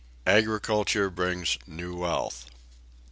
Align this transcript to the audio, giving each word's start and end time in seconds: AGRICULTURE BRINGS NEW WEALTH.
AGRICULTURE 0.25 1.11
BRINGS 1.11 1.59
NEW 1.67 1.95
WEALTH. 1.95 2.47